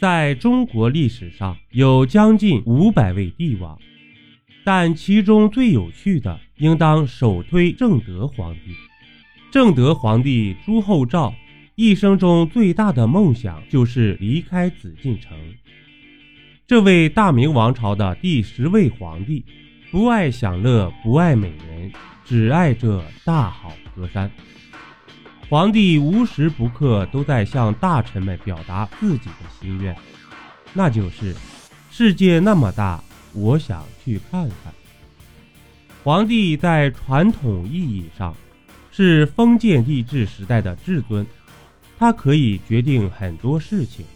[0.00, 3.78] 在中国历史上有将近五百位帝王，
[4.64, 8.74] 但其中最有趣的，应当首推正德皇帝。
[9.50, 11.34] 正德皇帝朱厚照
[11.74, 15.36] 一生中最大的梦想就是离开紫禁城。
[16.66, 19.44] 这位大明王朝的第十位皇帝，
[19.90, 21.92] 不爱享乐，不爱美人，
[22.24, 24.30] 只爱这大好河山。
[25.50, 29.96] 皇帝无时不刻都在向大臣们表达自己的心愿，
[30.72, 31.34] 那就是
[31.90, 34.72] 世界那么大，我想去看看。
[36.04, 38.32] 皇帝在传统意义上
[38.92, 41.26] 是封建帝制时代的至尊，
[41.98, 44.06] 他可以决定很多事情，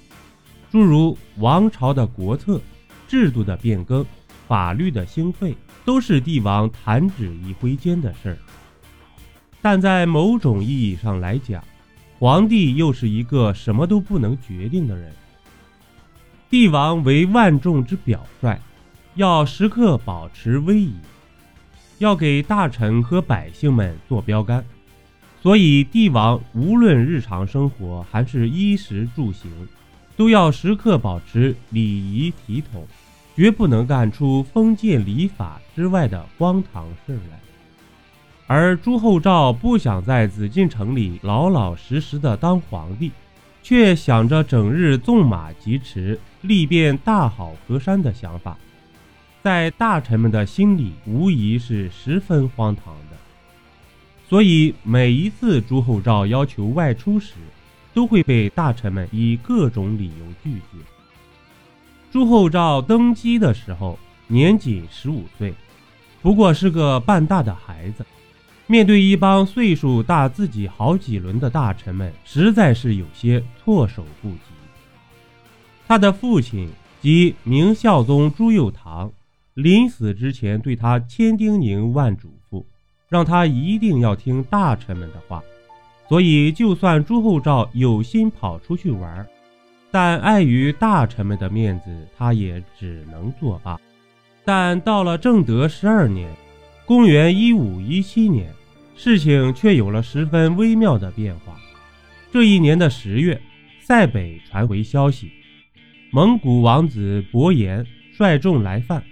[0.71, 2.60] 诸如王朝的国策、
[3.09, 4.07] 制度的变更、
[4.46, 5.52] 法律的兴废，
[5.85, 8.38] 都是帝王弹指一挥间的事儿。
[9.64, 11.64] 但在某种意义上来讲，
[12.18, 15.10] 皇帝又是一个什么都不能决定的人。
[16.50, 18.60] 帝王为万众之表率，
[19.15, 20.93] 要时刻保持威仪，
[21.96, 24.62] 要给大臣和百姓们做标杆。
[25.40, 29.51] 所以，帝王无论日常生活还是衣食住行，
[30.15, 32.87] 都要时刻保持礼仪体统，
[33.34, 37.40] 绝不能干出封建礼法之外的荒唐事来。
[38.57, 43.11] 而朱厚照不想在紫禁城里老老实实的当皇帝，
[43.65, 48.57] 却想着整日纵马疾驰，历遍大好河山的想法，
[49.43, 53.16] 在大臣们的心里无疑是十分荒唐的。
[54.29, 57.33] 所以每一次朱厚照要求外出时，
[57.93, 60.79] 都会被大臣们以各种理由拒绝。
[62.13, 65.53] 朱厚照登基的时候年仅十五岁，
[66.22, 68.06] 不过是个半大的孩子。
[68.66, 74.38] 面对一帮岁数大自己好几轮的大臣们，实在是有些措手不及。
[75.87, 76.71] 他的父亲
[77.03, 79.10] 即明孝宗朱佑樘，
[79.53, 82.65] 临死之前对他千叮咛万嘱咐，
[83.11, 85.43] 让他一定要听大臣们的话。
[86.09, 89.27] 所以，就算朱厚照有心跑出去玩，
[89.91, 93.78] 但碍于大臣们的面子，他也只能作罢。
[94.43, 96.34] 但到了正德十二年。
[96.87, 98.53] 公元一五一七年，
[98.95, 101.59] 事情却有了十分微妙的变化。
[102.31, 103.41] 这一年的十月，
[103.81, 105.33] 塞北传回消息，
[106.11, 109.03] 蒙古王子伯颜率众来犯，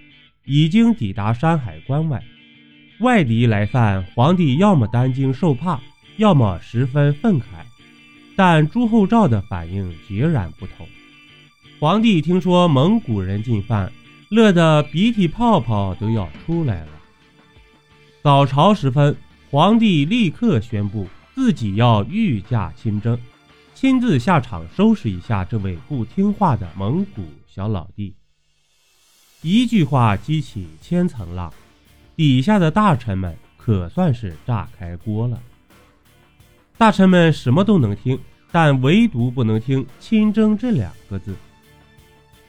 [0.45, 2.23] 已经抵达山海关外。
[3.01, 5.81] 外敌来犯，皇帝要么担惊受怕，
[6.19, 7.45] 要么十分愤慨。
[8.37, 10.87] 但朱厚照的反应截然不同。
[11.81, 13.91] 皇帝听说蒙古人进犯，
[14.29, 16.89] 乐得鼻涕泡泡都要出来了。
[18.23, 19.17] 早朝时分，
[19.51, 23.19] 皇帝立刻宣布自己要御驾亲征，
[23.75, 28.15] 亲自下场收拾一下这位不听话的蒙古小老弟。
[29.41, 31.53] 一句话激起千层浪，
[32.15, 35.43] 底下的大臣们可算是炸开锅了。
[36.79, 38.17] 大臣们什么都能听，
[38.53, 41.35] 但唯独不能听“亲征”这两个字。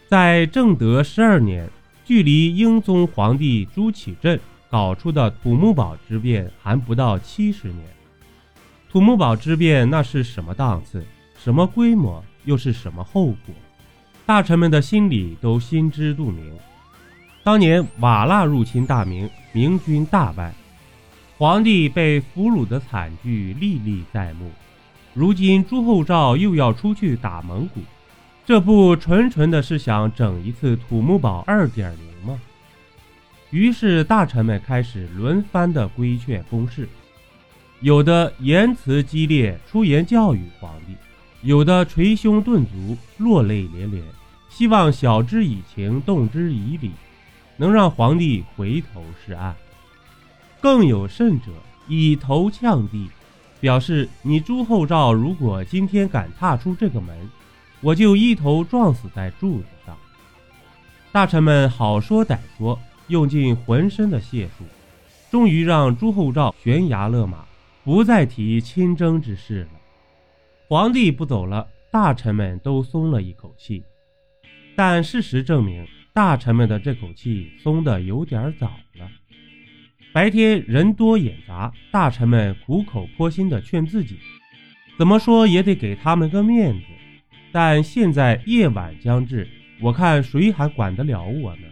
[0.07, 1.67] 在正德十二年，
[2.05, 4.39] 距离英宗皇帝朱祁镇。
[4.73, 7.85] 搞出的土木堡之变还不到七十年，
[8.89, 11.05] 土木堡之变那是什么档次、
[11.37, 13.53] 什么规模，又是什么后果？
[14.25, 16.51] 大臣们的心里都心知肚明。
[17.43, 20.51] 当年瓦剌入侵大明，明军大败，
[21.37, 24.49] 皇帝被俘虏的惨剧历历在目。
[25.13, 27.79] 如今朱厚照又要出去打蒙古，
[28.43, 32.12] 这不纯纯的是想整一次土木堡二点零？
[33.53, 36.89] 于是，大臣们开始轮番的规劝公事，
[37.81, 40.95] 有的言辞激烈，出言教育皇帝；
[41.43, 44.03] 有的捶胸顿足，落泪连连，
[44.49, 46.93] 希望晓之以情，动之以理，
[47.55, 49.55] 能让皇帝回头是岸。
[50.59, 51.51] 更有甚者，
[51.87, 53.07] 以头呛地，
[53.59, 57.15] 表示你朱厚照如果今天敢踏出这个门，
[57.81, 59.95] 我就一头撞死在柱子上。
[61.11, 62.79] 大臣们好说歹说。
[63.07, 64.63] 用尽浑身的解数，
[65.29, 67.45] 终于让朱厚照悬崖勒马，
[67.83, 69.69] 不再提亲征之事了。
[70.67, 73.83] 皇帝不走了，大臣们都松了一口气。
[74.75, 79.07] 但事实证明，大臣们的这口气松得有点早了。
[80.11, 84.17] 白天人多眼杂，大臣们苦口婆心地劝自己，
[84.97, 86.85] 怎么说也得给他们个面子。
[87.51, 89.47] 但现在夜晚将至，
[89.81, 91.67] 我看谁还管得了我呢？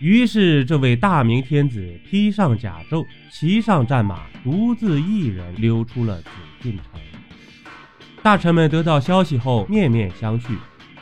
[0.00, 6.28] 于是，这位大明天子披上甲胄，骑上战马，独自一人溜出了紫
[6.60, 7.00] 禁城。
[8.22, 10.56] 大臣们得到消息后，面面相觑，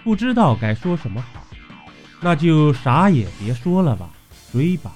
[0.04, 1.46] 不知道该说什么好，
[2.20, 4.10] 那就啥也别说了吧，
[4.52, 4.92] 追吧。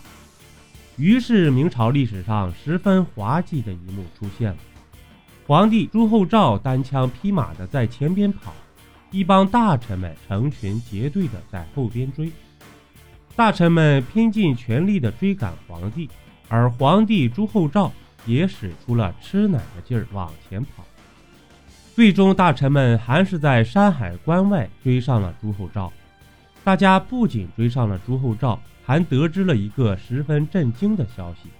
[0.96, 4.58] 于是明朝历史上十分滑稽的一幕出现了：
[5.46, 8.54] 皇帝朱厚照单枪匹马的在前边跑，
[9.10, 12.30] 一帮大臣们成群结队的在后边追。
[13.36, 16.08] 大臣们拼尽全力地追赶皇帝，
[16.48, 17.92] 而皇帝朱厚照
[18.24, 20.82] 也使出了吃奶的劲儿往前跑。
[21.94, 25.92] 最终，大臣们还是在山海关外追上了朱厚照。
[26.64, 31.50] 大家不仅追上了朱厚照，还得知了一个十分震惊的消息，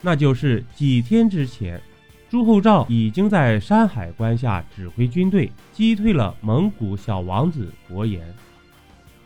[0.00, 1.80] 那就是几天之前，
[2.28, 8.22] 朱厚照已经在山海关下指挥军队击退了蒙古小王子伯颜。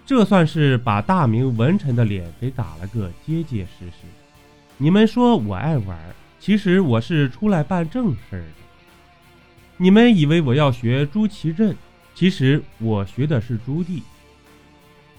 [0.06, 4.06] 这算是把大明文臣的脸给打了个结结实实。
[4.78, 5.98] 你们说我爱玩，
[6.38, 8.46] 其实我是出来办正事儿的。
[9.78, 11.76] 你们以为我要学朱祁镇，
[12.14, 14.00] 其实我学的是朱棣。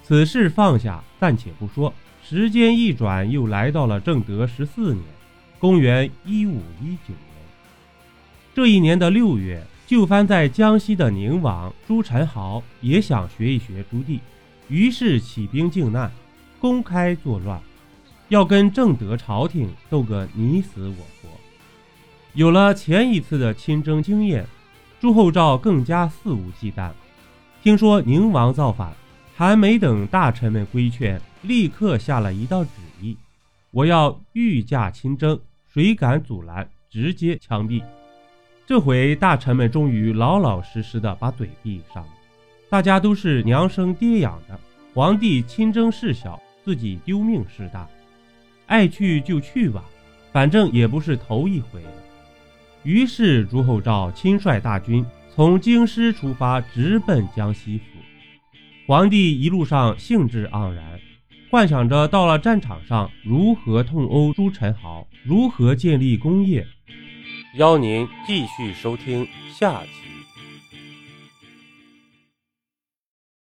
[0.03, 1.93] 此事放下，暂且不说。
[2.23, 5.03] 时间一转，又来到了正德十四年，
[5.59, 7.17] 公元一五一九年。
[8.55, 14.19] 这一年的六月，就藩在江西的宁王朱宸濠也想学一学朱棣。
[14.69, 16.11] 于是起兵靖难，
[16.59, 17.61] 公开作乱，
[18.29, 21.29] 要跟正德朝廷斗个你死我活。
[22.33, 24.45] 有了前一次的亲征经验，
[24.99, 26.91] 朱厚照更加肆无忌惮。
[27.63, 28.93] 听说宁王造反，
[29.35, 32.71] 还没等大臣们规劝，立刻下了一道旨
[33.01, 33.15] 意：
[33.71, 35.39] 我要御驾亲征，
[35.73, 37.81] 谁敢阻拦，直接枪毙。
[38.65, 42.09] 这回大臣们终于老老实实的把嘴闭上了。
[42.69, 44.59] 大家都是娘生爹养的，
[44.93, 47.87] 皇帝亲征事小，自己丢命事大，
[48.65, 49.83] 爱去就去吧，
[50.33, 51.81] 反正也不是头一回。
[52.83, 57.83] 于是朱厚照亲率大军从京师出发，直奔江西府。
[58.85, 60.99] 皇帝一路上兴致盎然，
[61.49, 66.67] 幻想着到了战场上如何痛殴朱宸濠，如何建立功业。
[67.55, 70.16] 邀您继续收听下集。